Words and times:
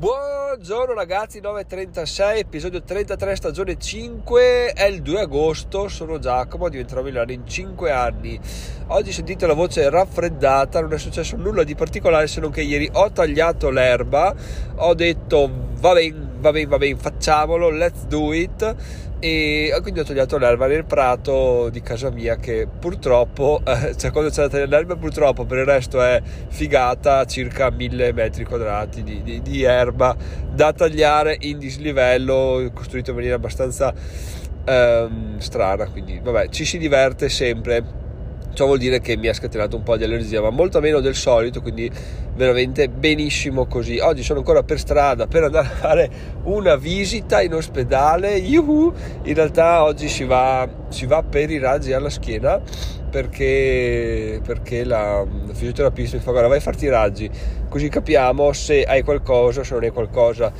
Buongiorno 0.00 0.94
ragazzi, 0.94 1.42
9.36, 1.42 2.38
episodio 2.38 2.82
33, 2.82 3.36
stagione 3.36 3.76
5, 3.76 4.72
è 4.72 4.84
il 4.84 5.02
2 5.02 5.20
agosto, 5.20 5.88
sono 5.88 6.18
Giacomo, 6.18 6.70
diventerò 6.70 7.02
migliore 7.02 7.34
in 7.34 7.46
5 7.46 7.90
anni. 7.90 8.40
Oggi 8.86 9.12
sentite 9.12 9.46
la 9.46 9.52
voce 9.52 9.90
raffreddata, 9.90 10.80
non 10.80 10.94
è 10.94 10.98
successo 10.98 11.36
nulla 11.36 11.64
di 11.64 11.74
particolare 11.74 12.28
se 12.28 12.40
non 12.40 12.50
che 12.50 12.62
ieri 12.62 12.88
ho 12.90 13.12
tagliato 13.12 13.68
l'erba, 13.68 14.34
ho 14.76 14.94
detto 14.94 15.50
va 15.80 15.92
bene, 15.92 16.30
va 16.38 16.50
bene, 16.50 16.66
va 16.66 16.78
bene, 16.78 16.96
facciamolo, 16.96 17.68
let's 17.68 18.06
do 18.06 18.32
it 18.32 18.74
e 19.20 19.78
quindi 19.82 20.00
ho 20.00 20.04
tagliato 20.04 20.38
l'erba 20.38 20.66
nel 20.66 20.84
prato 20.84 21.68
di 21.68 21.82
casa 21.82 22.10
mia 22.10 22.36
che 22.36 22.66
purtroppo, 22.66 23.62
cioè 23.96 24.10
quando 24.10 24.30
c'è 24.30 24.42
da 24.42 24.48
tagliare 24.48 24.70
l'erba 24.70 24.96
purtroppo 24.96 25.44
per 25.44 25.58
il 25.58 25.64
resto 25.66 26.00
è 26.02 26.20
figata, 26.48 27.24
circa 27.26 27.70
mille 27.70 28.12
metri 28.12 28.44
quadrati 28.44 29.02
di, 29.02 29.22
di, 29.22 29.42
di 29.42 29.62
erba 29.62 30.16
da 30.50 30.72
tagliare 30.72 31.36
in 31.40 31.58
dislivello, 31.58 32.70
costruito 32.74 33.10
in 33.10 33.16
maniera 33.16 33.36
abbastanza 33.36 33.92
ehm, 34.64 35.38
strana, 35.38 35.86
quindi 35.88 36.18
vabbè 36.22 36.48
ci 36.48 36.64
si 36.64 36.78
diverte 36.78 37.28
sempre 37.28 37.99
Ciò 38.52 38.66
vuol 38.66 38.78
dire 38.78 39.00
che 39.00 39.16
mi 39.16 39.28
ha 39.28 39.32
scatenato 39.32 39.76
un 39.76 39.82
po' 39.82 39.96
di 39.96 40.04
allergia, 40.04 40.40
ma 40.40 40.50
molto 40.50 40.80
meno 40.80 41.00
del 41.00 41.14
solito, 41.14 41.62
quindi 41.62 41.90
veramente 42.34 42.88
benissimo 42.88 43.66
così. 43.66 43.98
Oggi 43.98 44.22
sono 44.22 44.40
ancora 44.40 44.62
per 44.62 44.78
strada 44.78 45.26
per 45.26 45.44
andare 45.44 45.66
a 45.66 45.70
fare 45.70 46.10
una 46.44 46.76
visita 46.76 47.42
in 47.42 47.54
ospedale. 47.54 48.34
Yuhu! 48.34 48.92
In 49.24 49.34
realtà 49.34 49.84
oggi 49.84 50.08
si 50.08 50.24
va, 50.24 50.68
si 50.88 51.06
va 51.06 51.22
per 51.22 51.50
i 51.50 51.58
raggi 51.58 51.92
alla 51.92 52.10
schiena 52.10 52.60
perché, 53.10 54.40
perché 54.44 54.84
la, 54.84 55.26
fisioterapista 55.52 56.16
mi 56.16 56.22
fa 56.22 56.30
guarda 56.30 56.48
vai 56.48 56.58
a 56.58 56.60
farti 56.60 56.84
i 56.84 56.88
raggi, 56.88 57.28
così 57.68 57.88
capiamo 57.88 58.52
se 58.52 58.84
hai 58.84 59.02
qualcosa 59.02 59.64
se 59.64 59.74
non 59.74 59.82
hai 59.82 59.90
qualcosa 59.90 60.52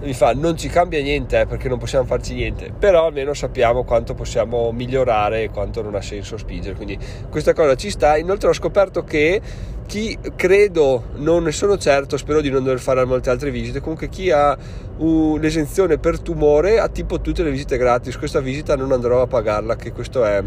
mi 0.00 0.12
fa 0.12 0.32
non 0.32 0.56
ci 0.56 0.68
cambia 0.68 1.00
niente 1.00 1.40
eh, 1.40 1.46
perché 1.46 1.68
non 1.68 1.78
possiamo 1.78 2.04
farci 2.04 2.34
niente. 2.34 2.72
Però 2.78 3.06
almeno 3.06 3.34
sappiamo 3.34 3.84
quanto 3.84 4.14
possiamo 4.14 4.70
migliorare 4.72 5.44
e 5.44 5.50
quanto 5.50 5.82
non 5.82 5.94
ha 5.94 6.02
senso 6.02 6.36
spingere. 6.36 6.74
Quindi 6.74 6.98
questa 7.30 7.52
cosa 7.52 7.74
ci 7.74 7.90
sta. 7.90 8.16
Inoltre 8.16 8.48
ho 8.48 8.52
scoperto 8.52 9.04
che 9.04 9.40
chi 9.86 10.18
credo 10.34 11.10
non 11.16 11.44
ne 11.44 11.52
sono 11.52 11.78
certo 11.78 12.16
spero 12.16 12.40
di 12.40 12.50
non 12.50 12.64
dover 12.64 12.80
fare 12.80 13.04
molte 13.04 13.30
altre 13.30 13.52
visite 13.52 13.78
comunque 13.78 14.08
chi 14.08 14.32
ha 14.32 14.56
un'esenzione 14.96 15.98
per 15.98 16.18
tumore 16.18 16.80
ha 16.80 16.88
tipo 16.88 17.20
tutte 17.20 17.42
le 17.42 17.50
visite 17.50 17.76
gratis. 17.76 18.16
Questa 18.18 18.40
visita 18.40 18.76
non 18.76 18.92
andrò 18.92 19.22
a 19.22 19.26
pagarla 19.26 19.76
che 19.76 19.92
questo 19.92 20.24
è 20.24 20.42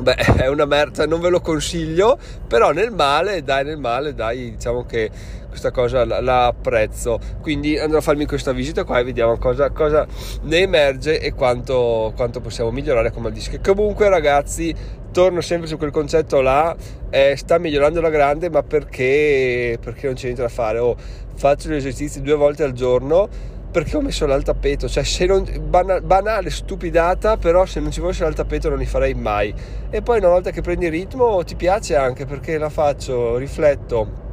Beh, 0.00 0.14
è 0.14 0.46
una 0.46 0.64
merda, 0.64 1.06
non 1.06 1.18
ve 1.18 1.28
lo 1.28 1.40
consiglio, 1.40 2.16
però 2.46 2.70
nel 2.70 2.92
male, 2.92 3.42
dai, 3.42 3.64
nel 3.64 3.78
male, 3.78 4.14
dai, 4.14 4.52
diciamo 4.52 4.86
che 4.86 5.10
questa 5.58 5.72
cosa 5.72 6.04
la, 6.04 6.20
la 6.20 6.46
apprezzo. 6.46 7.18
Quindi 7.42 7.76
andrò 7.76 7.98
a 7.98 8.00
farmi 8.00 8.24
questa 8.24 8.52
visita 8.52 8.84
qua 8.84 9.00
e 9.00 9.04
vediamo 9.04 9.36
cosa, 9.36 9.70
cosa 9.70 10.06
ne 10.42 10.58
emerge 10.58 11.20
e 11.20 11.34
quanto, 11.34 12.12
quanto 12.16 12.40
possiamo 12.40 12.70
migliorare 12.70 13.10
come 13.10 13.32
disco. 13.32 13.58
Comunque, 13.62 14.08
ragazzi, 14.08 14.74
torno 15.12 15.40
sempre 15.40 15.66
su 15.66 15.76
quel 15.76 15.90
concetto 15.90 16.40
là, 16.40 16.74
eh, 17.10 17.34
sta 17.36 17.58
migliorando 17.58 18.00
la 18.00 18.10
grande, 18.10 18.48
ma 18.48 18.62
perché, 18.62 19.78
perché 19.82 20.06
non 20.06 20.14
c'è 20.14 20.24
niente 20.24 20.42
da 20.42 20.48
fare? 20.48 20.78
Oh, 20.78 20.96
faccio 21.34 21.68
gli 21.68 21.74
esercizi 21.74 22.22
due 22.22 22.34
volte 22.34 22.62
al 22.62 22.72
giorno 22.72 23.56
perché 23.70 23.98
ho 23.98 24.00
messo 24.00 24.24
l'altapeto, 24.24 24.88
cioè 24.88 25.04
se 25.04 25.26
non, 25.26 25.44
banale, 25.68 26.48
stupidata, 26.48 27.36
però 27.36 27.66
se 27.66 27.80
non 27.80 27.90
ci 27.90 28.00
fosse 28.00 28.22
l'altapeto 28.22 28.70
non 28.70 28.78
li 28.78 28.86
farei 28.86 29.12
mai. 29.12 29.54
E 29.90 30.00
poi 30.00 30.18
una 30.18 30.28
volta 30.28 30.50
che 30.50 30.62
prendi 30.62 30.86
il 30.86 30.90
ritmo 30.90 31.44
ti 31.44 31.54
piace 31.54 31.94
anche 31.94 32.24
perché 32.24 32.56
la 32.56 32.70
faccio, 32.70 33.36
rifletto 33.36 34.26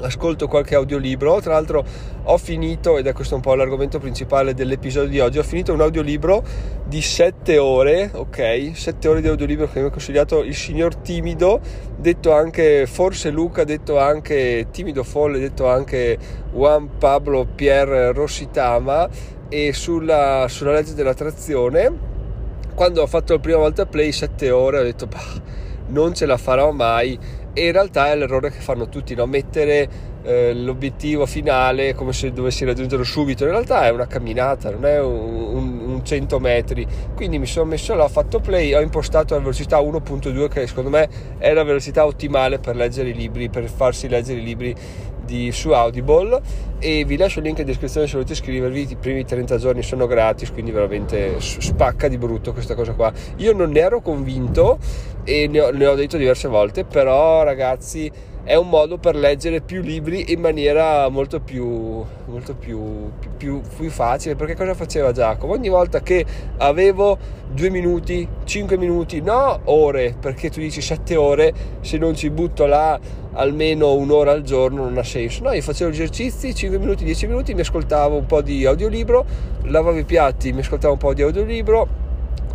ascolto 0.00 0.48
qualche 0.48 0.74
audiolibro. 0.74 1.40
Tra 1.40 1.52
l'altro 1.52 1.84
ho 2.22 2.36
finito, 2.38 2.98
ed 2.98 3.06
è 3.06 3.12
questo 3.12 3.34
un 3.34 3.40
po' 3.40 3.54
l'argomento 3.54 3.98
principale 3.98 4.54
dell'episodio 4.54 5.08
di 5.08 5.20
oggi, 5.20 5.38
ho 5.38 5.42
finito 5.42 5.72
un 5.72 5.80
audiolibro 5.80 6.42
di 6.86 7.00
7 7.00 7.58
ore, 7.58 8.10
ok? 8.12 8.70
7 8.74 9.08
ore 9.08 9.20
di 9.20 9.28
audiolibro 9.28 9.68
che 9.68 9.80
mi 9.80 9.86
ha 9.86 9.90
consigliato 9.90 10.42
il 10.42 10.54
signor 10.54 10.96
Timido, 10.96 11.60
detto 11.96 12.32
anche 12.32 12.86
forse 12.86 13.30
Luca, 13.30 13.64
detto 13.64 13.98
anche 13.98 14.66
Timido 14.70 15.02
Folle, 15.02 15.38
detto 15.38 15.68
anche 15.68 16.18
Juan 16.52 16.98
Pablo 16.98 17.46
Pierre 17.54 18.12
Rossitama 18.12 19.08
e 19.48 19.72
sulla, 19.72 20.46
sulla 20.48 20.72
legge 20.72 20.94
dell'attrazione. 20.94 22.08
Quando 22.74 23.02
ho 23.02 23.06
fatto 23.06 23.34
la 23.34 23.40
prima 23.40 23.58
volta 23.58 23.84
play 23.84 24.12
7 24.12 24.50
ore 24.50 24.78
ho 24.78 24.82
detto 24.82 25.06
bah, 25.06 25.58
non 25.88 26.14
ce 26.14 26.24
la 26.24 26.36
farò 26.36 26.70
mai 26.70 27.18
e 27.52 27.66
in 27.66 27.72
realtà 27.72 28.10
è 28.10 28.16
l'errore 28.16 28.50
che 28.50 28.60
fanno 28.60 28.88
tutti, 28.88 29.14
no? 29.14 29.26
mettere 29.26 29.88
eh, 30.22 30.54
l'obiettivo 30.54 31.26
finale 31.26 31.94
come 31.94 32.12
se 32.12 32.32
dovessi 32.32 32.64
raggiungerlo 32.64 33.04
subito, 33.04 33.44
in 33.44 33.50
realtà 33.50 33.86
è 33.86 33.90
una 33.90 34.06
camminata, 34.06 34.70
non 34.70 34.84
è 34.84 35.00
un, 35.00 35.54
un, 35.54 35.80
un 35.88 36.04
100 36.04 36.38
metri, 36.38 36.86
quindi 37.14 37.38
mi 37.38 37.46
sono 37.46 37.66
messo 37.66 37.94
là, 37.94 38.04
ho 38.04 38.08
fatto 38.08 38.40
play, 38.40 38.74
ho 38.74 38.80
impostato 38.80 39.34
la 39.34 39.40
velocità 39.40 39.78
1.2 39.78 40.48
che 40.48 40.66
secondo 40.66 40.90
me 40.90 41.08
è 41.38 41.52
la 41.52 41.64
velocità 41.64 42.06
ottimale 42.06 42.58
per 42.58 42.76
leggere 42.76 43.10
i 43.10 43.14
libri, 43.14 43.48
per 43.48 43.68
farsi 43.68 44.08
leggere 44.08 44.40
i 44.40 44.44
libri 44.44 44.74
di, 45.24 45.52
su 45.52 45.70
Audible 45.70 46.40
e 46.78 47.04
vi 47.04 47.16
lascio 47.16 47.40
il 47.40 47.46
link 47.46 47.58
in 47.58 47.66
descrizione 47.66 48.06
se 48.06 48.14
volete 48.14 48.32
iscrivervi 48.32 48.86
i 48.90 48.96
primi 48.96 49.24
30 49.24 49.58
giorni 49.58 49.82
sono 49.82 50.06
gratis 50.06 50.50
quindi 50.50 50.70
veramente 50.70 51.34
spacca 51.38 52.08
di 52.08 52.16
brutto 52.16 52.52
questa 52.52 52.74
cosa 52.74 52.92
qua 52.92 53.12
io 53.36 53.52
non 53.52 53.70
ne 53.70 53.80
ero 53.80 54.00
convinto 54.00 54.78
e 55.24 55.46
ne 55.46 55.60
ho, 55.60 55.70
ne 55.70 55.86
ho 55.86 55.94
detto 55.94 56.16
diverse 56.16 56.48
volte 56.48 56.84
però 56.84 57.42
ragazzi 57.42 58.10
è 58.42 58.54
un 58.54 58.68
modo 58.68 58.96
per 58.96 59.14
leggere 59.16 59.60
più 59.60 59.82
libri 59.82 60.32
in 60.32 60.40
maniera 60.40 61.08
molto 61.08 61.40
più, 61.40 62.02
molto 62.24 62.54
più, 62.54 63.10
più, 63.36 63.60
più, 63.60 63.90
facile 63.90 64.34
perché 64.34 64.56
cosa 64.56 64.74
faceva 64.74 65.12
Giacomo? 65.12 65.52
Ogni 65.52 65.68
volta 65.68 66.00
che 66.00 66.24
avevo 66.56 67.18
due 67.52 67.68
minuti, 67.68 68.26
cinque 68.44 68.78
minuti, 68.78 69.20
no 69.20 69.60
ore, 69.64 70.16
perché 70.18 70.50
tu 70.50 70.58
dici 70.58 70.80
sette 70.80 71.16
ore, 71.16 71.52
se 71.80 71.98
non 71.98 72.16
ci 72.16 72.30
butto 72.30 72.64
là 72.64 72.98
almeno 73.32 73.94
un'ora 73.94 74.32
al 74.32 74.42
giorno 74.42 74.84
non 74.84 74.98
ha 74.98 75.04
senso. 75.04 75.42
No, 75.44 75.52
io 75.52 75.62
facevo 75.62 75.90
gli 75.90 75.94
esercizi, 75.94 76.54
5 76.54 76.78
minuti, 76.78 77.04
10 77.04 77.26
minuti, 77.26 77.54
mi 77.54 77.60
ascoltavo 77.60 78.16
un 78.16 78.26
po' 78.26 78.42
di 78.42 78.64
audiolibro, 78.64 79.24
lavavo 79.64 79.98
i 79.98 80.04
piatti, 80.04 80.52
mi 80.52 80.60
ascoltavo 80.60 80.94
un 80.94 80.98
po' 80.98 81.14
di 81.14 81.22
audiolibro, 81.22 81.88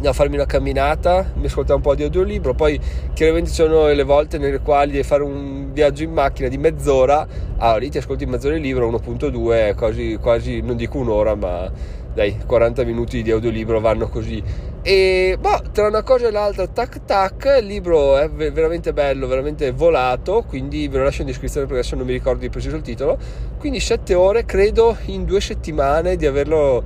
a 0.04 0.14
farmi 0.14 0.36
una 0.36 0.46
camminata, 0.46 1.32
mi 1.36 1.46
ascoltavo 1.46 1.78
un 1.78 1.84
po' 1.84 1.96
di 1.96 2.04
audiolibro, 2.04 2.54
poi 2.54 2.80
chiaramente 3.14 3.50
ci 3.50 3.56
sono 3.56 3.88
le 3.88 4.04
volte 4.04 4.38
nelle 4.38 4.60
quali 4.60 4.92
devi 4.92 5.04
fare 5.04 5.24
un 5.24 5.72
viaggio 5.72 6.04
in 6.04 6.12
macchina 6.12 6.50
di 6.50 6.58
mezz'ora, 6.58 7.26
ah 7.58 7.78
lì 7.78 7.90
ti 7.90 7.98
ascolti 7.98 8.26
mezz'ora 8.26 8.56
il 8.56 8.62
libro, 8.62 8.90
1.2, 8.90 9.76
quasi, 9.76 10.18
quasi 10.22 10.62
non 10.62 10.76
dico 10.76 10.98
un'ora, 10.98 11.36
ma 11.36 11.72
dai, 12.16 12.38
40 12.46 12.86
minuti 12.86 13.22
di 13.22 13.30
audiolibro 13.30 13.82
vanno 13.82 14.08
così. 14.08 14.42
E 14.82 15.36
boh, 15.38 15.62
tra 15.74 15.88
una 15.88 16.02
cosa 16.02 16.28
e 16.28 16.32
l'altra, 16.32 16.66
tac 16.66 17.04
tac, 17.06 17.58
il 17.60 17.66
libro 17.66 18.18
è 18.18 18.30
veramente 18.30 18.94
bello, 18.94 19.28
veramente 19.28 19.72
volato, 19.72 20.46
quindi 20.48 20.88
ve 20.88 21.00
lo 21.00 21.04
lascio 21.04 21.22
in 21.22 21.28
descrizione 21.28 21.66
perché 21.66 21.82
adesso 21.82 21.98
non 21.98 22.06
mi 22.06 22.14
ricordo 22.14 22.40
di 22.40 22.50
preciso 22.50 22.78
il 22.78 22.84
titolo. 22.84 23.18
Quindi 23.58 23.82
7 23.82 24.14
ore, 24.14 24.46
credo 24.46 24.96
in 25.08 25.26
due 25.26 25.42
settimane 25.42 26.16
di 26.16 26.26
averlo 26.26 26.84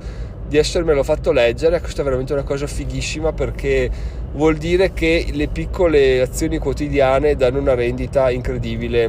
di 0.48 0.56
essermelo 0.56 1.04
fatto 1.04 1.30
leggere, 1.30 1.78
questa 1.80 2.00
è 2.00 2.04
veramente 2.04 2.32
una 2.32 2.42
cosa 2.42 2.66
fighissima 2.66 3.32
perché 3.32 3.88
vuol 4.32 4.56
dire 4.56 4.92
che 4.92 5.28
le 5.30 5.46
piccole 5.46 6.20
azioni 6.20 6.58
quotidiane 6.58 7.36
danno 7.36 7.60
una 7.60 7.74
rendita 7.74 8.30
incredibile 8.30 9.08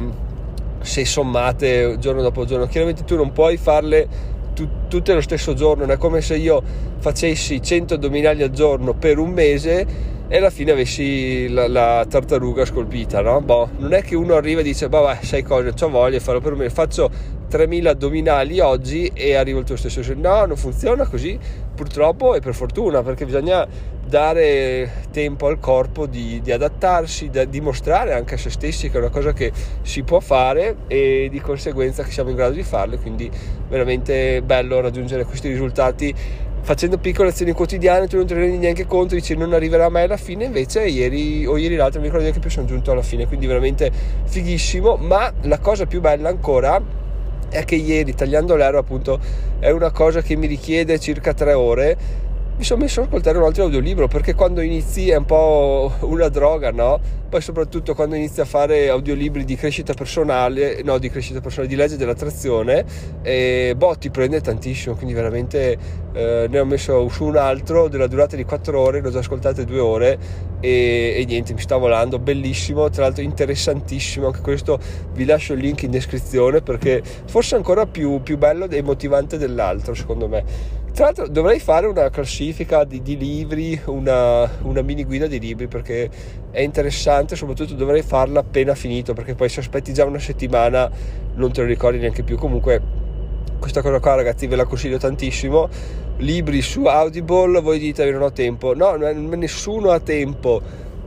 se 0.82 1.04
sommate 1.04 1.96
giorno 1.98 2.22
dopo 2.22 2.44
giorno. 2.44 2.66
Chiaramente 2.66 3.02
tu 3.02 3.16
non 3.16 3.32
puoi 3.32 3.56
farle 3.56 4.31
tu, 4.54 4.68
tutte 4.88 5.14
lo 5.14 5.20
stesso 5.20 5.54
giorno, 5.54 5.84
non 5.84 5.94
è 5.94 5.98
come 5.98 6.20
se 6.20 6.36
io 6.36 6.62
facessi 6.98 7.60
100 7.62 7.94
addominali 7.94 8.42
al 8.42 8.50
giorno 8.50 8.94
per 8.94 9.18
un 9.18 9.30
mese 9.30 10.11
e 10.32 10.38
alla 10.38 10.48
fine 10.48 10.70
avessi 10.70 11.46
la, 11.50 11.68
la 11.68 12.06
tartaruga 12.08 12.64
scolpita, 12.64 13.20
no? 13.20 13.42
Boh, 13.42 13.68
non 13.76 13.92
è 13.92 14.00
che 14.02 14.16
uno 14.16 14.34
arriva 14.34 14.60
e 14.60 14.62
dice, 14.62 14.88
vabbè, 14.88 15.22
sai 15.22 15.42
cosa, 15.42 15.68
ho 15.78 15.88
voglia 15.90 16.18
farlo 16.20 16.40
per 16.40 16.54
mese, 16.54 16.70
faccio 16.70 17.10
3000 17.48 17.90
addominali 17.90 18.58
oggi 18.58 19.10
e 19.12 19.34
arrivo 19.34 19.58
il 19.58 19.66
tuo 19.66 19.76
stesso 19.76 20.00
no 20.16 20.46
non 20.46 20.56
funziona 20.56 21.06
così 21.06 21.38
purtroppo 21.74 22.34
e 22.34 22.40
per 22.40 22.54
fortuna 22.54 23.02
perché 23.02 23.26
bisogna 23.26 23.68
dare 24.06 25.04
tempo 25.10 25.48
al 25.48 25.58
corpo 25.58 26.06
di, 26.06 26.40
di 26.42 26.50
adattarsi 26.50 27.28
da 27.28 27.44
dimostrare 27.44 28.14
anche 28.14 28.34
a 28.34 28.38
se 28.38 28.48
stessi 28.48 28.88
che 28.88 28.96
è 28.96 29.00
una 29.00 29.10
cosa 29.10 29.34
che 29.34 29.52
si 29.82 30.02
può 30.02 30.20
fare 30.20 30.76
e 30.86 31.28
di 31.30 31.40
conseguenza 31.40 32.02
che 32.02 32.10
siamo 32.10 32.30
in 32.30 32.36
grado 32.36 32.54
di 32.54 32.62
farlo. 32.62 32.98
Quindi 32.98 33.30
veramente 33.68 34.42
bello 34.42 34.80
raggiungere 34.80 35.24
questi 35.24 35.48
risultati 35.48 36.14
facendo 36.62 36.96
piccole 36.96 37.30
azioni 37.30 37.52
quotidiane 37.52 38.06
tu 38.06 38.16
non 38.16 38.26
ne 38.28 38.34
rendi 38.34 38.58
neanche 38.58 38.86
conto 38.86 39.14
dici 39.14 39.34
non 39.34 39.52
arriverà 39.52 39.88
mai 39.88 40.04
alla 40.04 40.16
fine 40.16 40.44
invece 40.44 40.86
ieri 40.86 41.44
o 41.44 41.56
ieri 41.56 41.74
l'altro 41.74 42.00
non 42.00 42.02
mi 42.02 42.06
ricordo 42.06 42.22
neanche 42.22 42.40
più 42.40 42.50
sono 42.50 42.66
giunto 42.66 42.92
alla 42.92 43.02
fine 43.02 43.26
quindi 43.26 43.46
veramente 43.46 43.90
fighissimo. 44.24 44.96
Ma 44.96 45.32
la 45.42 45.58
cosa 45.58 45.86
più 45.86 46.00
bella 46.00 46.28
ancora 46.28 46.80
è 47.48 47.64
che 47.64 47.74
ieri 47.74 48.14
tagliando 48.14 48.56
l'erba 48.56 48.78
appunto 48.78 49.18
è 49.58 49.70
una 49.70 49.90
cosa 49.90 50.22
che 50.22 50.36
mi 50.36 50.46
richiede 50.46 50.98
circa 50.98 51.34
tre 51.34 51.52
ore 51.52 51.96
mi 52.56 52.64
sono 52.64 52.82
messo 52.82 53.00
ad 53.00 53.06
ascoltare 53.06 53.38
un 53.38 53.44
altro 53.44 53.64
audiolibro 53.64 54.08
perché 54.08 54.34
quando 54.34 54.60
inizi 54.60 55.10
è 55.10 55.16
un 55.16 55.24
po' 55.24 55.92
una 56.00 56.28
droga, 56.28 56.70
no? 56.70 57.00
Poi 57.28 57.40
soprattutto 57.40 57.94
quando 57.94 58.14
inizi 58.14 58.42
a 58.42 58.44
fare 58.44 58.90
audiolibri 58.90 59.44
di 59.44 59.56
crescita 59.56 59.94
personale, 59.94 60.82
no, 60.84 60.98
di 60.98 61.08
crescita 61.08 61.40
personale, 61.40 61.68
di 61.68 61.76
legge 61.76 61.96
dell'attrazione, 61.96 62.84
e, 63.22 63.72
boh, 63.74 63.96
ti 63.96 64.10
prende 64.10 64.42
tantissimo, 64.42 64.94
quindi 64.94 65.14
veramente 65.14 65.78
eh, 66.12 66.46
ne 66.46 66.58
ho 66.58 66.64
messo 66.66 67.08
su 67.08 67.24
un 67.24 67.36
altro 67.36 67.88
della 67.88 68.06
durata 68.06 68.36
di 68.36 68.44
4 68.44 68.78
ore, 68.78 69.00
ne 69.00 69.08
ho 69.08 69.10
già 69.10 69.20
ascoltate 69.20 69.64
2 69.64 69.78
ore 69.78 70.18
e, 70.60 71.14
e, 71.16 71.24
niente, 71.24 71.54
mi 71.54 71.60
sta 71.60 71.78
volando, 71.78 72.18
bellissimo, 72.18 72.90
tra 72.90 73.04
l'altro 73.04 73.22
interessantissimo, 73.22 74.26
anche 74.26 74.40
questo 74.42 74.78
vi 75.14 75.24
lascio 75.24 75.54
il 75.54 75.60
link 75.60 75.84
in 75.84 75.90
descrizione 75.90 76.60
perché 76.60 77.02
forse 77.24 77.54
ancora 77.54 77.86
più, 77.86 78.20
più 78.22 78.36
bello 78.36 78.68
e 78.68 78.82
motivante 78.82 79.38
dell'altro 79.38 79.94
secondo 79.94 80.28
me. 80.28 80.80
Tra 80.92 81.06
l'altro 81.06 81.26
dovrei 81.26 81.58
fare 81.58 81.86
una 81.86 82.10
classifica 82.10 82.84
di, 82.84 83.00
di 83.00 83.16
libri, 83.16 83.80
una, 83.86 84.46
una, 84.60 84.82
mini 84.82 85.04
guida 85.04 85.26
di 85.26 85.40
libri 85.40 85.66
perché 85.66 86.10
è 86.50 86.60
interessante, 86.60 87.34
soprattutto 87.34 87.72
dovrei 87.72 88.02
farla 88.02 88.40
appena 88.40 88.74
finito 88.74 89.14
perché 89.14 89.34
poi 89.34 89.48
se 89.48 89.60
aspetti 89.60 89.94
già 89.94 90.04
una 90.04 90.18
settimana 90.18 90.90
non 91.36 91.50
te 91.50 91.62
lo 91.62 91.66
ricordi 91.66 91.96
neanche 91.96 92.22
più. 92.22 92.36
Comunque 92.36 92.82
questa 93.58 93.80
cosa 93.80 94.00
qua 94.00 94.16
ragazzi 94.16 94.46
ve 94.46 94.56
la 94.56 94.66
consiglio 94.66 94.98
tantissimo. 94.98 95.66
Libri 96.18 96.60
su 96.60 96.84
Audible, 96.84 97.62
voi 97.62 97.78
dite 97.78 98.10
non 98.10 98.20
ho 98.20 98.32
tempo. 98.32 98.74
No, 98.74 98.94
nessuno 98.94 99.92
ha 99.92 100.00
tempo 100.00 100.60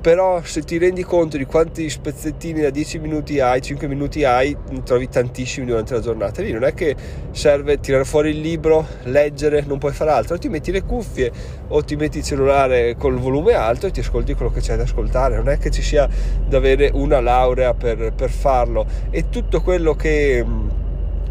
però 0.05 0.39
se 0.43 0.61
ti 0.61 0.77
rendi 0.77 1.01
conto 1.01 1.35
di 1.35 1.45
quanti 1.45 1.89
spezzettini 1.89 2.61
da 2.61 2.69
10 2.69 2.99
minuti 2.99 3.39
hai, 3.39 3.59
5 3.59 3.87
minuti 3.87 4.23
hai, 4.23 4.55
ne 4.69 4.83
trovi 4.83 5.09
tantissimi 5.09 5.65
durante 5.65 5.95
la 5.95 5.99
giornata. 5.99 6.43
Lì 6.43 6.51
non 6.51 6.63
è 6.63 6.75
che 6.75 6.95
serve 7.31 7.79
tirare 7.79 8.05
fuori 8.05 8.29
il 8.29 8.39
libro, 8.39 8.85
leggere, 9.05 9.63
non 9.65 9.79
puoi 9.79 9.93
fare 9.93 10.11
altro, 10.11 10.37
ti 10.37 10.47
metti 10.47 10.71
le 10.71 10.83
cuffie 10.83 11.31
o 11.69 11.83
ti 11.83 11.95
metti 11.95 12.19
il 12.19 12.23
cellulare 12.23 12.95
col 12.99 13.17
volume 13.17 13.53
alto 13.53 13.87
e 13.87 13.91
ti 13.91 14.01
ascolti 14.01 14.35
quello 14.35 14.51
che 14.51 14.59
c'è 14.59 14.75
da 14.75 14.83
ascoltare. 14.83 15.37
Non 15.37 15.49
è 15.49 15.57
che 15.57 15.71
ci 15.71 15.81
sia 15.81 16.07
da 16.47 16.57
avere 16.57 16.91
una 16.93 17.19
laurea 17.19 17.73
per, 17.73 18.13
per 18.13 18.29
farlo. 18.29 18.85
E 19.09 19.29
tutto 19.29 19.63
quello 19.63 19.95
che, 19.95 20.45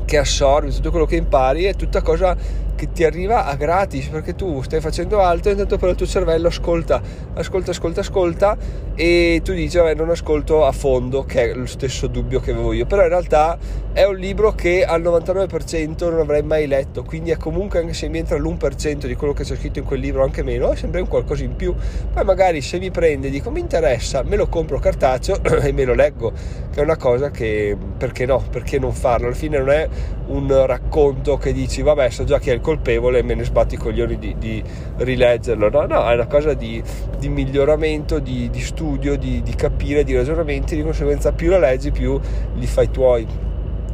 che 0.04 0.18
assorbi, 0.18 0.72
tutto 0.72 0.90
quello 0.90 1.06
che 1.06 1.16
impari 1.16 1.64
è 1.64 1.74
tutta 1.74 2.02
cosa 2.02 2.36
che 2.74 2.92
ti 2.92 3.04
arriva 3.04 3.46
a 3.46 3.54
gratis 3.54 4.08
perché 4.08 4.34
tu 4.34 4.60
stai 4.62 4.80
facendo 4.80 5.20
altro 5.20 5.50
e 5.50 5.52
intanto 5.52 5.78
però 5.78 5.90
il 5.92 5.96
tuo 5.96 6.06
cervello 6.06 6.48
ascolta, 6.48 7.00
ascolta, 7.34 7.70
ascolta, 7.70 8.00
ascolta 8.00 8.56
e 8.94 9.40
tu 9.42 9.52
dici 9.52 9.76
vabbè 9.76 9.94
non 9.94 10.10
ascolto 10.10 10.64
a 10.64 10.72
fondo 10.72 11.24
che 11.24 11.50
è 11.50 11.54
lo 11.54 11.66
stesso 11.66 12.06
dubbio 12.06 12.40
che 12.40 12.50
avevo 12.50 12.72
io. 12.72 12.86
Però 12.86 13.02
in 13.02 13.08
realtà 13.08 13.58
è 13.92 14.04
un 14.04 14.16
libro 14.16 14.52
che 14.52 14.84
al 14.84 15.02
99% 15.02 16.10
non 16.10 16.20
avrei 16.20 16.42
mai 16.42 16.66
letto 16.66 17.02
quindi 17.04 17.30
è 17.30 17.36
comunque 17.36 17.78
anche 17.78 17.94
se 17.94 18.08
mi 18.08 18.18
entra 18.18 18.36
l'1% 18.36 19.06
di 19.06 19.14
quello 19.14 19.32
che 19.32 19.44
c'è 19.44 19.56
scritto 19.56 19.78
in 19.78 19.84
quel 19.84 20.00
libro 20.00 20.22
anche 20.24 20.42
meno 20.42 20.72
è 20.72 20.76
sempre 20.76 21.00
un 21.00 21.08
qualcosa 21.08 21.44
in 21.44 21.56
più. 21.56 21.74
Poi 22.12 22.24
magari 22.24 22.60
se 22.60 22.78
mi 22.78 22.90
prende 22.90 23.30
dico 23.30 23.50
mi 23.50 23.60
interessa 23.60 24.22
me 24.22 24.36
lo 24.36 24.48
compro 24.48 24.78
cartaceo 24.78 25.42
e 25.62 25.72
me 25.72 25.84
lo 25.84 25.94
leggo 25.94 26.32
che 26.72 26.80
è 26.80 26.82
una 26.82 26.96
cosa 26.96 27.30
che 27.30 27.76
perché 27.96 28.26
no 28.26 28.42
perché 28.50 28.78
non 28.78 28.92
farlo? 28.92 29.26
Alla 29.26 29.36
fine 29.36 29.58
non 29.58 29.70
è 29.70 29.88
un 30.26 30.66
racconto 30.66 31.36
che 31.36 31.52
dici 31.52 31.82
vabbè 31.82 32.08
so 32.08 32.24
già 32.24 32.38
chi 32.38 32.50
è 32.50 32.54
il 32.54 32.60
colpevole 32.60 33.18
e 33.18 33.22
me 33.22 33.34
ne 33.34 33.44
sbatti 33.44 33.74
i 33.74 33.78
coglioni 33.78 34.18
di, 34.18 34.34
di 34.38 34.62
rileggerlo. 34.98 35.68
No, 35.68 35.86
no, 35.86 36.08
è 36.08 36.14
una 36.14 36.26
cosa 36.26 36.54
di, 36.54 36.82
di 37.18 37.28
miglioramento, 37.28 38.18
di, 38.18 38.48
di 38.50 38.60
studio, 38.60 39.16
di, 39.16 39.42
capire, 39.56 40.04
di 40.04 40.14
ragionamenti, 40.14 40.76
di 40.76 40.82
conseguenza 40.82 41.32
più 41.32 41.50
la 41.50 41.58
leggi 41.58 41.90
più 41.90 42.18
li 42.54 42.66
fai 42.66 42.90
tuoi. 42.90 43.26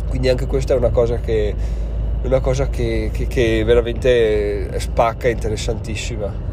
Quindi 0.09 0.29
anche 0.29 0.47
questa 0.47 0.75
è 0.75 0.77
una 0.77 0.91
cosa 0.91 1.19
che, 1.19 1.55
una 2.23 2.41
cosa 2.41 2.69
che, 2.69 3.11
che, 3.13 3.27
che 3.27 3.63
veramente 3.65 4.79
spacca, 4.79 5.29
interessantissima. 5.29 6.50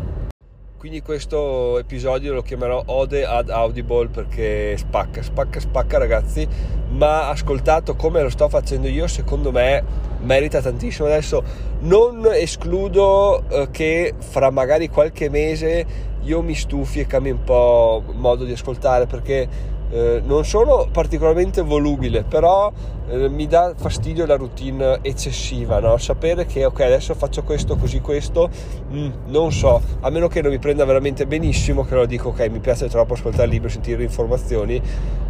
Quindi 0.77 1.01
questo 1.01 1.79
episodio 1.79 2.35
lo 2.35 2.43
chiamerò 2.43 2.83
Ode 2.85 3.25
ad 3.25 3.49
Audible 3.49 4.09
perché 4.09 4.77
spacca, 4.77 5.23
spacca, 5.23 5.59
spacca 5.59 5.97
ragazzi, 5.97 6.47
ma 6.89 7.29
ascoltato 7.29 7.95
come 7.95 8.21
lo 8.21 8.29
sto 8.29 8.47
facendo 8.47 8.87
io, 8.87 9.07
secondo 9.07 9.51
me 9.51 9.83
merita 10.19 10.61
tantissimo. 10.61 11.07
Adesso 11.07 11.43
non 11.79 12.27
escludo 12.31 13.43
eh, 13.49 13.69
che 13.71 14.13
fra 14.19 14.51
magari 14.51 14.87
qualche 14.87 15.29
mese 15.31 15.85
io 16.21 16.43
mi 16.43 16.53
stufi 16.53 16.99
e 16.99 17.07
cambi 17.07 17.31
un 17.31 17.43
po' 17.43 18.03
modo 18.13 18.43
di 18.43 18.51
ascoltare 18.51 19.07
perché 19.07 19.47
eh, 19.89 20.21
non 20.25 20.45
sono 20.45 20.87
particolarmente 20.91 21.61
volubile, 21.61 22.23
però 22.23 22.71
eh, 23.09 23.29
mi 23.29 23.47
dà 23.47 23.73
fastidio 23.75 24.25
la 24.25 24.35
routine 24.35 24.99
eccessiva, 25.01 25.79
no? 25.79 25.97
sapere 25.97 26.45
che 26.45 26.65
ok 26.65 26.79
adesso 26.81 27.13
faccio 27.15 27.43
questo, 27.43 27.77
così 27.77 28.01
questo, 28.01 28.49
mm, 28.91 29.09
non 29.27 29.51
so, 29.51 29.81
a 30.01 30.09
meno 30.09 30.27
che 30.27 30.41
non 30.41 30.51
mi 30.51 30.59
prenda 30.59 30.83
veramente 30.83 31.25
benissimo, 31.25 31.85
che 31.85 31.95
lo 31.95 32.05
dico 32.05 32.29
ok 32.29 32.49
mi 32.49 32.59
piace 32.59 32.89
troppo 32.89 33.13
ascoltare 33.13 33.47
libri, 33.47 33.69
sentire 33.69 34.03
informazioni 34.03 34.81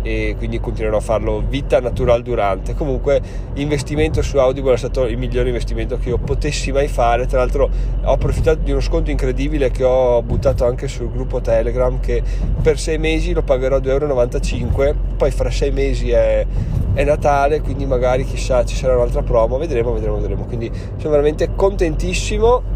e 0.01 0.36
quindi 0.38 0.60
continuerò 0.60 0.98
a 0.98 1.01
farlo 1.01 1.44
vita 1.48 1.80
natural 1.80 2.24
durante. 2.24 2.74
Comunque 2.74 3.21
investimento 3.56 4.21
su 4.21 4.38
Audible 4.38 4.74
è 4.74 4.77
stato 4.77 5.06
il 5.06 5.18
migliore 5.18 5.50
investimento 5.50 5.98
che 5.98 6.10
io 6.10 6.18
potessi 6.18 6.71
mai 6.71 6.88
fare, 6.88 7.27
tra 7.27 7.39
l'altro 7.39 7.69
ho 8.03 8.12
approfittato 8.12 8.60
di 8.63 8.71
uno 8.71 8.80
sconto 8.80 9.12
incredibile 9.12 9.69
che 9.69 9.83
ho 9.83 10.21
buttato 10.24 10.65
anche 10.65 10.88
sul 10.88 11.12
gruppo 11.12 11.42
Telegram 11.42 12.00
che 12.00 12.24
per 12.62 12.80
sei 12.80 12.98
mesi 12.98 13.33
lo 13.33 13.44
pagherò 13.44 13.77
2,95 13.77 14.39
euro, 14.55 14.95
poi 15.17 15.31
fra 15.31 15.49
sei 15.49 15.71
mesi 15.71 16.11
è, 16.11 16.45
è 16.94 17.03
Natale 17.03 17.61
quindi 17.61 17.85
magari 17.85 18.23
chissà 18.23 18.63
ci 18.65 18.75
sarà 18.75 18.95
un'altra 18.95 19.23
promo, 19.23 19.57
vedremo, 19.57 19.94
vedremo, 19.94 20.17
vedremo. 20.17 20.45
Quindi 20.45 20.71
sono 20.97 21.11
veramente 21.11 21.53
contentissimo 21.55 22.75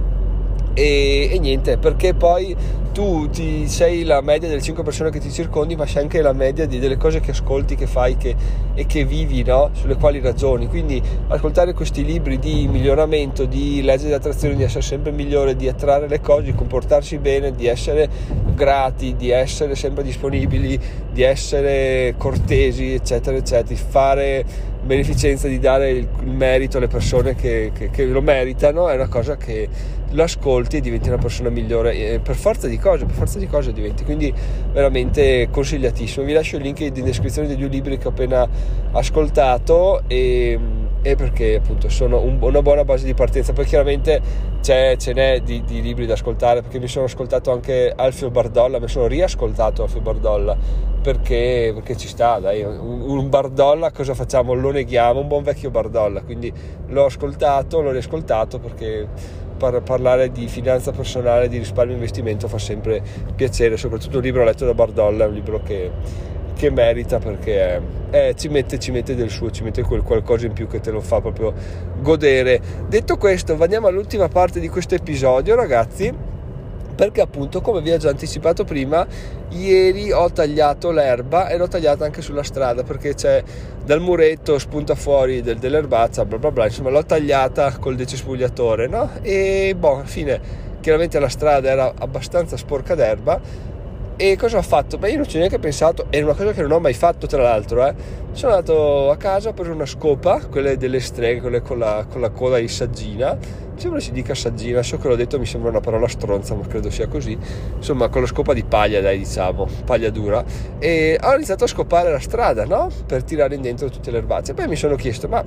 e, 0.73 1.29
e, 1.31 1.39
niente, 1.39 1.77
perché 1.77 2.13
poi 2.13 2.55
tu 2.91 3.29
ti, 3.29 3.67
sei 3.67 4.03
la 4.03 4.21
media 4.21 4.49
delle 4.49 4.61
5 4.61 4.83
persone 4.83 5.09
che 5.09 5.19
ti 5.19 5.31
circondi, 5.31 5.75
ma 5.75 5.85
sei 5.85 6.03
anche 6.03 6.21
la 6.21 6.33
media 6.33 6.65
di, 6.65 6.79
delle 6.79 6.97
cose 6.97 7.19
che 7.19 7.31
ascolti, 7.31 7.75
che 7.75 7.87
fai 7.87 8.17
che, 8.17 8.35
e 8.73 8.85
che 8.85 9.05
vivi, 9.05 9.43
no? 9.43 9.69
sulle 9.73 9.95
quali 9.95 10.19
ragioni. 10.19 10.67
Quindi 10.67 11.01
ascoltare 11.27 11.73
questi 11.73 12.03
libri 12.03 12.37
di 12.39 12.67
miglioramento, 12.67 13.45
di 13.45 13.81
legge 13.81 14.07
di 14.07 14.13
attrazione, 14.13 14.55
di 14.55 14.63
essere 14.63 14.81
sempre 14.81 15.11
migliore, 15.11 15.55
di 15.55 15.67
attrarre 15.67 16.07
le 16.07 16.19
cose, 16.19 16.43
di 16.43 16.53
comportarsi 16.53 17.17
bene, 17.17 17.53
di 17.53 17.67
essere 17.67 18.09
grati, 18.53 19.15
di 19.15 19.29
essere 19.29 19.75
sempre 19.75 20.03
disponibili, 20.03 20.79
di 21.11 21.23
essere 21.23 22.15
cortesi, 22.17 22.93
eccetera, 22.93 23.37
eccetera, 23.37 23.67
di 23.67 23.75
fare 23.75 24.69
beneficenza, 24.83 25.47
di 25.47 25.59
dare 25.59 25.91
il 25.91 26.07
merito 26.23 26.77
alle 26.77 26.87
persone 26.87 27.35
che, 27.35 27.71
che, 27.73 27.89
che 27.89 28.05
lo 28.05 28.21
meritano, 28.21 28.89
è 28.89 28.95
una 28.95 29.07
cosa 29.07 29.37
che 29.37 29.69
lo 30.11 30.23
ascolti 30.23 30.77
e 30.77 30.81
diventi 30.81 31.09
una 31.09 31.17
persona 31.17 31.49
migliore 31.49 32.19
per 32.19 32.35
forza 32.35 32.67
di 32.67 32.77
cose, 32.77 33.05
per 33.05 33.15
forza 33.15 33.39
di 33.39 33.47
cose 33.47 33.71
diventi, 33.73 34.03
quindi 34.03 34.33
veramente 34.71 35.47
consigliatissimo. 35.49 36.25
Vi 36.25 36.33
lascio 36.33 36.57
il 36.57 36.63
link 36.63 36.79
in 36.79 36.93
descrizione 36.93 37.47
dei 37.47 37.57
due 37.57 37.67
libri 37.67 37.97
che 37.97 38.07
ho 38.07 38.11
appena 38.11 38.47
ascoltato 38.91 40.03
e, 40.07 40.59
e 41.01 41.15
perché 41.15 41.55
appunto 41.55 41.89
sono 41.89 42.21
un, 42.21 42.37
una 42.41 42.61
buona 42.61 42.83
base 42.83 43.05
di 43.05 43.13
partenza, 43.13 43.53
poi 43.53 43.65
chiaramente 43.65 44.49
ce 44.61 44.95
n'è 45.13 45.41
di, 45.41 45.63
di, 45.63 45.81
libri 45.81 46.05
da 46.05 46.13
ascoltare 46.13 46.61
perché 46.61 46.79
mi 46.79 46.87
sono 46.87 47.05
ascoltato 47.05 47.51
anche 47.51 47.91
Alfio 47.95 48.29
Bardolla, 48.29 48.79
mi 48.79 48.87
sono 48.87 49.07
riascoltato 49.07 49.81
Alfio 49.83 50.01
Bardolla 50.01 50.55
perché, 51.01 51.71
perché 51.73 51.97
ci 51.97 52.07
sta, 52.07 52.39
dai, 52.39 52.61
un, 52.61 53.01
un, 53.01 53.29
Bardolla 53.29 53.91
cosa 53.91 54.13
facciamo? 54.13 54.53
Lo 54.53 54.69
neghiamo, 54.69 55.19
un 55.19 55.27
buon 55.27 55.41
vecchio 55.41 55.71
Bardolla, 55.71 56.21
quindi 56.21 56.53
l'ho 56.87 57.05
ascoltato, 57.05 57.81
l'ho 57.81 57.91
riascoltato 57.91 58.59
perché 58.59 59.07
par- 59.61 59.81
parlare 59.83 60.31
di 60.31 60.47
finanza 60.47 60.91
personale, 60.91 61.47
di 61.47 61.59
risparmio 61.59 61.93
e 61.93 61.97
investimento 61.97 62.47
fa 62.47 62.57
sempre 62.57 63.03
piacere, 63.35 63.77
soprattutto 63.77 64.17
un 64.17 64.23
libro 64.23 64.43
letto 64.43 64.65
da 64.65 64.73
Bardolla, 64.73 65.25
è 65.25 65.27
un 65.27 65.33
libro 65.35 65.61
che, 65.61 65.91
che 66.55 66.71
merita 66.71 67.19
perché 67.19 67.79
eh, 68.09 68.33
ci, 68.35 68.49
mette, 68.49 68.79
ci, 68.79 68.89
mette, 68.89 69.13
del 69.13 69.29
suo, 69.29 69.51
ci 69.51 69.61
mette 69.61 69.83
quel 69.83 70.01
qualcosa 70.01 70.47
in 70.47 70.53
più 70.53 70.67
che 70.67 70.79
te 70.79 70.89
lo 70.89 70.99
fa 70.99 71.21
proprio 71.21 71.53
godere. 72.01 72.59
Detto 72.87 73.17
questo, 73.17 73.55
andiamo 73.59 73.85
all'ultima 73.85 74.27
parte 74.27 74.59
di 74.59 74.67
questo 74.67 74.95
episodio, 74.95 75.53
ragazzi 75.55 76.30
perché 76.93 77.21
appunto 77.21 77.61
come 77.61 77.81
vi 77.81 77.91
ho 77.91 77.97
già 77.97 78.09
anticipato 78.09 78.63
prima 78.63 79.05
ieri 79.49 80.11
ho 80.11 80.31
tagliato 80.31 80.91
l'erba 80.91 81.47
e 81.49 81.57
l'ho 81.57 81.67
tagliata 81.67 82.05
anche 82.05 82.21
sulla 82.21 82.43
strada 82.43 82.83
perché 82.83 83.13
c'è 83.13 83.43
dal 83.83 83.99
muretto 83.99 84.59
spunta 84.59 84.95
fuori 84.95 85.41
del, 85.41 85.57
dell'erbaccia 85.57 86.25
bla 86.25 86.37
bla 86.37 86.51
bla 86.51 86.65
insomma 86.65 86.89
l'ho 86.89 87.05
tagliata 87.05 87.77
col 87.77 87.95
decespugliatore 87.95 88.87
no? 88.87 89.09
e 89.21 89.75
boh 89.77 89.95
alla 89.95 90.03
fine 90.05 90.69
chiaramente 90.81 91.19
la 91.19 91.29
strada 91.29 91.69
era 91.69 91.93
abbastanza 91.97 92.57
sporca 92.57 92.95
d'erba 92.95 93.69
e 94.21 94.37
cosa 94.37 94.59
ho 94.59 94.61
fatto? 94.61 94.99
Beh, 94.99 95.09
io 95.09 95.15
non 95.17 95.27
ci 95.27 95.37
ho 95.37 95.39
neanche 95.39 95.57
pensato, 95.57 96.05
è 96.11 96.21
una 96.21 96.35
cosa 96.35 96.51
che 96.51 96.61
non 96.61 96.73
ho 96.73 96.79
mai 96.79 96.93
fatto 96.93 97.25
tra 97.25 97.41
l'altro. 97.41 97.87
Eh. 97.87 97.95
Sono 98.33 98.53
andato 98.53 99.09
a 99.09 99.17
casa, 99.17 99.49
ho 99.49 99.53
preso 99.53 99.71
una 99.71 99.87
scopa, 99.87 100.45
quelle 100.45 100.77
delle 100.77 100.99
streghe, 100.99 101.41
quelle 101.41 101.61
con 101.63 101.79
la, 101.79 102.05
con 102.07 102.21
la 102.21 102.29
coda 102.29 102.59
di 102.59 102.67
saggina. 102.67 103.35
Sembra 103.75 103.99
si 103.99 104.11
dica 104.11 104.35
saggina, 104.35 104.83
so 104.83 104.99
che 104.99 105.07
l'ho 105.07 105.15
detto, 105.15 105.39
mi 105.39 105.47
sembra 105.47 105.71
una 105.71 105.79
parola 105.79 106.07
stronza, 106.07 106.53
ma 106.53 106.67
credo 106.67 106.91
sia 106.91 107.07
così. 107.07 107.35
Insomma, 107.75 108.09
con 108.09 108.21
la 108.21 108.27
scopa 108.27 108.53
di 108.53 108.63
paglia, 108.63 109.01
dai, 109.01 109.17
diciamo, 109.17 109.67
paglia 109.85 110.11
dura. 110.11 110.43
E 110.77 111.19
ho 111.19 111.33
iniziato 111.33 111.63
a 111.63 111.67
scopare 111.67 112.11
la 112.11 112.19
strada, 112.19 112.63
no? 112.65 112.91
Per 113.07 113.23
tirare 113.23 113.55
in 113.55 113.61
dentro 113.63 113.89
tutte 113.89 114.11
le 114.11 114.19
erbacce. 114.19 114.53
Poi 114.53 114.67
mi 114.67 114.75
sono 114.75 114.95
chiesto, 114.95 115.27
ma 115.27 115.43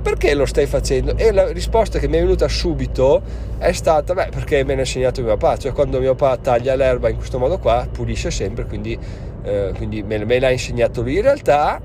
perché 0.00 0.34
lo 0.34 0.46
stai 0.46 0.66
facendo? 0.66 1.16
E 1.16 1.32
la 1.32 1.50
risposta 1.52 1.98
che 1.98 2.08
mi 2.08 2.16
è 2.16 2.20
venuta 2.20 2.48
subito 2.48 3.20
è 3.58 3.72
stata, 3.72 4.14
beh, 4.14 4.28
perché 4.30 4.64
me 4.64 4.74
l'ha 4.74 4.80
insegnato 4.80 5.22
mio 5.22 5.36
papà, 5.36 5.56
cioè 5.56 5.72
quando 5.72 6.00
mio 6.00 6.14
papà 6.14 6.36
taglia 6.36 6.74
l'erba 6.74 7.08
in 7.08 7.16
questo 7.16 7.38
modo 7.38 7.58
qua, 7.58 7.86
pulisce 7.90 8.30
sempre, 8.30 8.64
quindi, 8.64 8.98
eh, 9.42 9.72
quindi 9.76 10.02
me, 10.02 10.24
me 10.24 10.38
l'ha 10.38 10.50
insegnato 10.50 11.02
lui. 11.02 11.16
In 11.16 11.22
realtà 11.22 11.80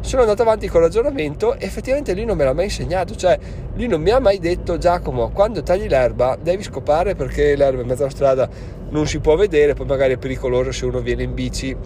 sono 0.00 0.22
andato 0.22 0.42
avanti 0.42 0.68
con 0.68 0.80
il 0.82 0.86
ragionamento 0.86 1.54
e 1.54 1.64
effettivamente 1.64 2.14
lui 2.14 2.24
non 2.24 2.36
me 2.36 2.44
l'ha 2.44 2.52
mai 2.52 2.66
insegnato, 2.66 3.16
cioè 3.16 3.38
lui 3.74 3.88
non 3.88 4.00
mi 4.00 4.10
ha 4.10 4.20
mai 4.20 4.38
detto 4.38 4.78
Giacomo, 4.78 5.30
quando 5.30 5.62
tagli 5.62 5.88
l'erba 5.88 6.38
devi 6.40 6.62
scopare 6.62 7.16
perché 7.16 7.56
l'erba 7.56 7.80
in 7.80 7.88
mezzo 7.88 8.02
alla 8.02 8.12
strada 8.12 8.48
non 8.90 9.08
si 9.08 9.18
può 9.18 9.34
vedere, 9.34 9.74
poi 9.74 9.86
magari 9.86 10.14
è 10.14 10.16
pericoloso 10.16 10.70
se 10.70 10.84
uno 10.84 11.00
viene 11.00 11.24
in 11.24 11.34
bici 11.34 11.76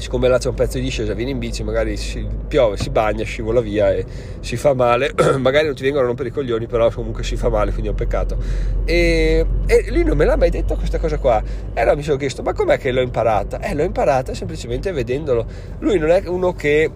siccome 0.00 0.28
là 0.28 0.38
c'è 0.38 0.48
un 0.48 0.54
pezzo 0.54 0.78
di 0.78 0.84
discesa, 0.84 1.12
vieni 1.12 1.32
in 1.32 1.38
bici, 1.38 1.62
magari 1.62 1.96
si 1.96 2.26
piove, 2.48 2.76
si 2.76 2.90
bagna, 2.90 3.22
scivola 3.22 3.60
via 3.60 3.92
e 3.92 4.04
si 4.40 4.56
fa 4.56 4.74
male, 4.74 5.12
magari 5.38 5.66
non 5.66 5.74
ti 5.74 5.82
vengono 5.82 6.04
a 6.04 6.06
rompere 6.06 6.30
i 6.30 6.32
coglioni, 6.32 6.66
però 6.66 6.90
comunque 6.90 7.22
si 7.22 7.36
fa 7.36 7.48
male, 7.48 7.70
quindi 7.70 7.88
è 7.88 7.90
un 7.90 7.96
peccato. 7.96 8.36
E, 8.84 9.44
e 9.66 9.90
lui 9.90 10.02
non 10.02 10.16
me 10.16 10.24
l'ha 10.24 10.36
mai 10.36 10.50
detto 10.50 10.74
questa 10.74 10.98
cosa 10.98 11.18
qua. 11.18 11.42
E 11.74 11.80
allora 11.80 11.96
mi 11.96 12.02
sono 12.02 12.16
chiesto, 12.16 12.42
ma 12.42 12.52
com'è 12.54 12.78
che 12.78 12.90
l'ho 12.90 13.02
imparata? 13.02 13.60
Eh, 13.60 13.74
l'ho 13.74 13.84
imparata 13.84 14.34
semplicemente 14.34 14.90
vedendolo. 14.92 15.46
Lui 15.80 15.98
non 15.98 16.10
è 16.10 16.22
uno 16.26 16.54
che 16.54 16.90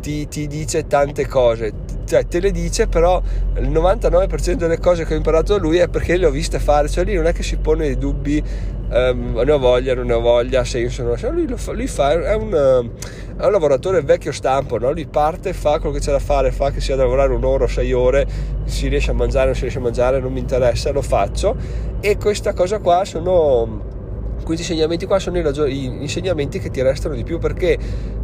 ti, 0.00 0.28
ti 0.28 0.46
dice 0.46 0.86
tante 0.86 1.26
cose, 1.26 1.72
cioè 2.10 2.26
te 2.26 2.40
le 2.40 2.50
dice, 2.50 2.88
però 2.88 3.22
il 3.58 3.70
99% 3.70 4.54
delle 4.54 4.80
cose 4.80 5.04
che 5.04 5.14
ho 5.14 5.16
imparato 5.16 5.52
da 5.54 5.60
lui 5.60 5.78
è 5.78 5.86
perché 5.86 6.16
le 6.16 6.26
ho 6.26 6.30
viste 6.30 6.58
fare, 6.58 6.88
cioè 6.88 7.04
lì 7.04 7.14
non 7.14 7.26
è 7.26 7.32
che 7.32 7.44
si 7.44 7.56
pone 7.56 7.86
dei 7.86 7.96
dubbi, 7.96 8.42
um, 8.90 9.40
ne 9.44 9.52
ho 9.52 9.58
voglia, 9.60 9.94
non 9.94 10.06
ne 10.06 10.14
ho 10.14 10.20
voglia, 10.20 10.64
senso, 10.64 11.04
non 11.04 11.16
cioè 11.16 11.30
lui, 11.30 11.46
lo 11.46 11.56
fa, 11.56 11.70
lui 11.70 11.86
fa, 11.86 12.10
è 12.10 12.34
un, 12.34 12.50
è 12.50 13.44
un 13.44 13.52
lavoratore 13.52 14.02
vecchio 14.02 14.32
stampo, 14.32 14.76
no? 14.76 14.90
lui 14.90 15.06
parte, 15.06 15.52
fa 15.52 15.78
quello 15.78 15.94
che 15.94 16.00
c'è 16.00 16.10
da 16.10 16.18
fare, 16.18 16.50
fa 16.50 16.72
che 16.72 16.80
sia 16.80 16.96
da 16.96 17.04
lavorare 17.04 17.32
un'ora 17.32 17.62
o 17.62 17.68
sei 17.68 17.92
ore, 17.92 18.26
si 18.64 18.88
riesce 18.88 19.12
a 19.12 19.14
mangiare, 19.14 19.46
non 19.46 19.54
si 19.54 19.60
riesce 19.60 19.78
a 19.78 19.82
mangiare, 19.82 20.18
non 20.18 20.32
mi 20.32 20.40
interessa, 20.40 20.90
lo 20.90 21.02
faccio 21.02 21.54
e 22.00 22.16
questa 22.16 22.54
cosa 22.54 22.80
qua 22.80 23.04
sono 23.04 23.98
questi 24.42 24.62
insegnamenti 24.62 25.06
qua 25.06 25.18
sono 25.18 25.38
i, 25.38 25.42
ragioni, 25.42 25.72
gli 25.72 26.02
insegnamenti 26.02 26.58
che 26.58 26.70
ti 26.70 26.82
restano 26.82 27.14
di 27.14 27.24
più 27.24 27.38
perché 27.38 27.78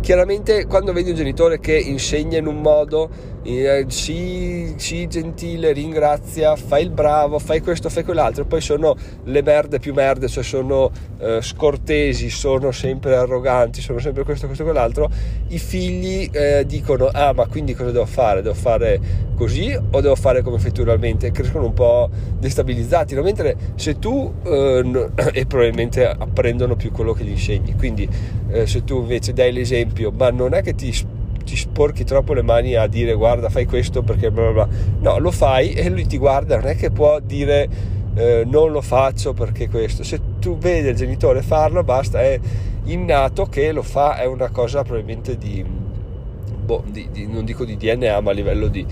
chiaramente 0.07 0.67
quando 0.67 0.93
vedi 0.93 1.11
un 1.11 1.17
genitore 1.17 1.59
che 1.59 1.77
insegna 1.77 2.39
in 2.39 2.47
un 2.47 2.61
modo 2.61 3.11
eh, 3.47 3.85
sii 3.89 5.07
gentile, 5.09 5.73
ringrazia, 5.73 6.57
fai 6.57 6.83
il 6.83 6.91
bravo, 6.91 7.39
fai 7.39 7.61
questo, 7.61 7.89
fai 7.89 8.05
quell'altro, 8.05 8.45
poi 8.45 8.61
sono 8.61 8.97
le 9.25 9.43
merde 9.43 9.79
più 9.79 9.95
merde, 9.95 10.29
cioè 10.29 10.43
sono 10.43 10.91
eh, 11.19 11.39
scortesi, 11.41 12.29
sono 12.29 12.73
sempre 12.73 13.17
arroganti, 13.17 13.81
sono 13.81 13.99
sempre 13.99 14.25
questo, 14.25 14.47
questo, 14.47 14.65
quell'altro, 14.65 15.09
i 15.49 15.59
figli 15.59 16.29
eh, 16.33 16.65
dicono 16.67 17.09
ah 17.13 17.33
ma 17.33 17.47
quindi 17.47 17.75
cosa 17.75 17.91
devo 17.91 18.07
fare? 18.07 18.43
Devo 18.43 18.55
fare 18.55 19.01
così 19.37 19.79
o 19.91 20.01
devo 20.01 20.17
fare 20.17 20.43
come 20.43 20.59
fai 20.59 20.73
tu? 20.73 20.85
Crescono 20.85 21.67
un 21.67 21.75
po' 21.75 22.11
destabilizzati, 22.39 23.15
no? 23.15 23.23
mentre 23.23 23.57
se 23.77 23.99
tu 23.99 24.35
eh, 24.45 25.11
e 25.33 25.47
probabilmente 25.47 26.07
apprendono 26.07 26.75
più 26.75 26.91
quello 26.91 27.13
che 27.13 27.25
gli 27.25 27.31
insegni, 27.31 27.75
quindi 27.77 28.09
eh, 28.49 28.67
se 28.67 28.85
tu 28.85 29.01
invece 29.01 29.33
dai 29.33 29.53
l'esempio, 29.53 29.96
ma 30.17 30.31
non 30.31 30.55
è 30.55 30.63
che 30.63 30.75
ti 30.75 30.93
ti 31.47 31.55
sporchi 31.55 32.03
troppo 32.03 32.35
le 32.35 32.43
mani 32.43 32.75
a 32.75 32.89
dire 32.89 33.15
guarda 33.15 33.49
fai 33.49 33.67
questo 33.67 34.03
perché 34.03 34.31
bla 34.33 34.51
bla 34.51 34.65
bla. 34.65 34.77
No 34.99 35.19
lo 35.19 35.31
fai 35.31 35.73
e 35.73 35.89
lui 35.89 36.07
ti 36.07 36.19
guarda 36.19 36.57
non 36.57 36.67
è 36.67 36.77
che 36.77 36.91
può 36.91 37.21
dire 37.21 37.69
eh, 38.17 38.43
non 38.45 38.73
lo 38.73 38.81
faccio 38.81 39.33
perché 39.33 39.69
questo. 39.69 40.03
Se 40.03 40.21
tu 40.41 40.59
vedi 40.59 40.89
il 40.89 40.97
genitore 40.97 41.43
farlo 41.43 41.85
basta 41.85 42.21
è 42.21 42.39
innato 42.85 43.45
che 43.47 43.73
lo 43.73 43.83
fa 43.83 44.17
è 44.17 44.27
una 44.27 44.51
cosa 44.51 44.83
probabilmente 44.83 45.39
di, 45.39 45.65
boh, 45.65 46.83
di, 46.87 47.09
di 47.13 47.27
non 47.27 47.45
dico 47.45 47.65
di 47.65 47.77
DNA 47.77 48.21
ma 48.21 48.31
a 48.31 48.35
livello 48.35 48.67
di, 48.67 48.85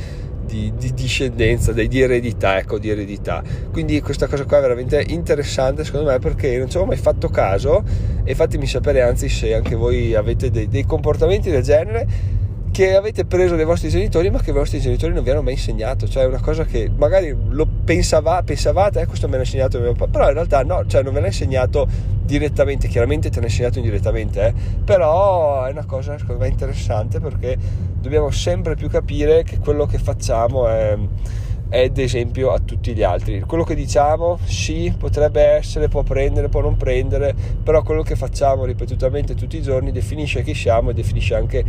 di, 0.45 0.73
di, 0.77 0.93
discendenza, 0.95 1.73
di 1.73 2.01
eredità, 2.01 2.59
ecco, 2.59 2.79
di 2.79 2.91
eredità. 2.91 3.43
Quindi 3.73 4.01
questa 4.01 4.27
cosa 4.27 4.45
qua 4.45 4.59
è 4.59 4.61
veramente 4.61 5.05
interessante 5.09 5.85
secondo 5.85 6.11
me 6.11 6.19
perché 6.19 6.57
non 6.59 6.69
ci 6.69 6.77
avevo 6.77 6.93
mai 6.93 7.01
fatto 7.01 7.29
caso 7.29 7.83
e 8.25 8.35
fatemi 8.35 8.67
sapere 8.67 9.03
anzi 9.03 9.29
se 9.29 9.55
anche 9.55 9.75
voi 9.75 10.15
avete 10.15 10.51
dei, 10.51 10.69
dei 10.69 10.85
comportamenti 10.85 11.51
del 11.51 11.63
genere 11.63 12.33
che 12.75 12.97
avete 12.97 13.25
preso 13.25 13.55
dai 13.55 13.65
vostri 13.65 13.89
genitori 13.89 14.31
ma 14.31 14.41
che 14.41 14.51
i 14.51 14.53
vostri 14.53 14.81
genitori 14.81 15.13
non 15.13 15.23
vi 15.23 15.31
hanno 15.31 15.43
mai 15.43 15.53
insegnato 15.53 16.09
cioè 16.09 16.25
una 16.25 16.41
cosa 16.41 16.65
che 16.65 16.91
magari 16.93 17.33
lo 17.51 17.69
pensava, 17.85 18.43
pensavate 18.43 19.03
eh 19.03 19.07
questo 19.07 19.29
me 19.29 19.37
l'ha 19.37 19.43
insegnato 19.43 19.79
mio 19.79 19.93
papà 19.93 20.11
però 20.11 20.27
in 20.27 20.35
realtà 20.35 20.63
no, 20.65 20.85
cioè 20.87 21.05
non 21.05 21.15
ve 21.15 21.21
l'ha 21.21 21.27
insegnato 21.29 21.87
direttamente 22.25 22.89
chiaramente 22.89 23.31
te 23.31 23.41
l'ha 23.41 23.47
insegnato 23.47 23.79
indirettamente 23.79 24.47
eh? 24.47 24.55
però 24.85 25.65
è 25.65 25.71
una 25.71 25.85
cosa 25.85 26.17
secondo 26.19 26.43
me 26.43 26.49
interessante 26.49 27.21
perché 27.21 27.57
dobbiamo 28.01 28.31
sempre 28.31 28.75
più 28.75 28.89
capire 28.89 29.43
che 29.43 29.59
quello 29.59 29.87
che 29.87 29.99
facciamo 29.99 30.69
è 30.69 30.97
è 31.75 31.89
d'esempio 31.89 32.53
a 32.53 32.61
tutti 32.61 32.95
gli 32.95 33.03
altri. 33.03 33.41
Quello 33.41 33.65
che 33.65 33.75
diciamo, 33.75 34.39
sì, 34.45 34.95
potrebbe 34.97 35.43
essere, 35.43 35.89
può 35.89 36.05
prendere, 36.05 36.49
può 36.49 36.61
non 36.61 36.77
prendere, 36.77 37.35
però 37.63 37.83
quello 37.83 38.03
che 38.03 38.15
facciamo 38.15 38.65
ripetutamente 38.65 39.35
tutti 39.35 39.57
i 39.57 39.63
giorni 39.63 39.91
definisce 39.91 40.45
chi 40.45 40.55
siamo 40.55 40.91
e 40.91 40.95
definisce 40.95 41.35
anche 41.35 41.65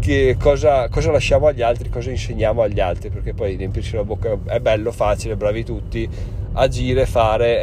che 0.00 0.36
cosa, 0.38 0.88
cosa, 0.88 1.12
lasciamo 1.12 1.48
agli 1.48 1.60
altri, 1.60 1.90
cosa 1.90 2.10
insegniamo 2.10 2.62
agli 2.62 2.80
altri, 2.80 3.10
perché 3.10 3.34
poi 3.34 3.56
riempirci 3.56 3.94
la 3.94 4.04
bocca 4.04 4.38
è 4.46 4.58
bello, 4.58 4.90
facile, 4.90 5.36
bravi 5.36 5.64
tutti, 5.64 6.08
agire, 6.54 7.06
fare 7.06 7.58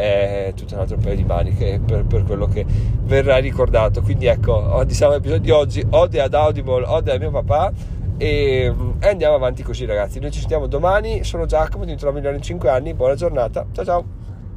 è 0.50 0.54
tutto 0.56 0.76
un 0.76 0.82
altro 0.82 0.98
paio 0.98 1.16
di 1.16 1.24
maniche 1.24 1.80
per, 1.86 2.06
per 2.06 2.24
quello 2.24 2.48
che 2.48 2.66
verrà 3.04 3.38
ricordato. 3.38 4.02
Quindi 4.02 4.26
ecco, 4.26 4.84
diciamo 4.86 5.14
l'episodio 5.14 5.42
di 5.42 5.52
oggi, 5.52 5.86
ode 5.90 6.22
ad 6.22 6.34
Audible, 6.34 6.86
ode 6.86 7.12
a 7.12 7.18
mio 7.18 7.32
papà 7.32 7.72
e, 8.18 8.74
e 9.00 9.08
andiamo 9.08 9.36
avanti 9.36 9.64
così 9.64 9.86
ragazzi. 9.86 10.20
Noi 10.20 10.32
ci 10.32 10.40
sentiamo 10.40 10.68
domani, 10.68 11.24
sono 11.24 11.46
Giacomo, 11.46 11.86
ti 11.86 11.96
trovo 11.96 12.18
in 12.20 12.42
5 12.42 12.70
anni, 12.70 12.94
buona 12.94 13.16
giornata, 13.16 13.66
ciao 13.72 13.86
ciao! 13.86 14.19